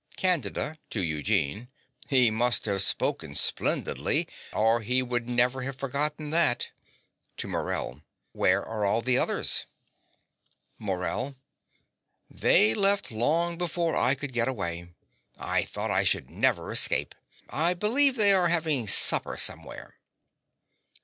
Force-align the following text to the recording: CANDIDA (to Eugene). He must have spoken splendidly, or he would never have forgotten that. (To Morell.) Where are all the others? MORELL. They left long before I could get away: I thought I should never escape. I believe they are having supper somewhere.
CANDIDA 0.17 0.79
(to 0.89 1.03
Eugene). 1.03 1.69
He 2.07 2.31
must 2.31 2.65
have 2.65 2.81
spoken 2.81 3.35
splendidly, 3.35 4.27
or 4.51 4.79
he 4.81 5.03
would 5.03 5.29
never 5.29 5.61
have 5.61 5.75
forgotten 5.75 6.31
that. 6.31 6.71
(To 7.37 7.47
Morell.) 7.47 8.01
Where 8.31 8.65
are 8.65 8.83
all 8.83 9.01
the 9.01 9.19
others? 9.19 9.67
MORELL. 10.79 11.35
They 12.31 12.73
left 12.73 13.11
long 13.11 13.59
before 13.59 13.95
I 13.95 14.15
could 14.15 14.33
get 14.33 14.47
away: 14.47 14.89
I 15.37 15.65
thought 15.65 15.91
I 15.91 16.03
should 16.03 16.31
never 16.31 16.71
escape. 16.71 17.13
I 17.47 17.75
believe 17.75 18.15
they 18.15 18.31
are 18.33 18.47
having 18.47 18.87
supper 18.87 19.37
somewhere. 19.37 19.97